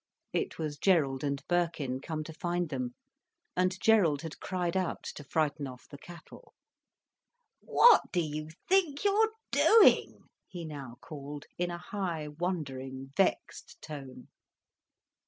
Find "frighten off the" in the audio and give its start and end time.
5.23-5.99